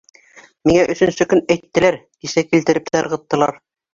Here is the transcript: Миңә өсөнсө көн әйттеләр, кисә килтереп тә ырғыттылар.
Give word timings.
Миңә 0.69 0.85
өсөнсө 0.93 1.27
көн 1.33 1.43
әйттеләр, 1.57 1.99
кисә 2.25 2.45
килтереп 2.47 2.91
тә 2.95 3.05
ырғыттылар. 3.05 3.57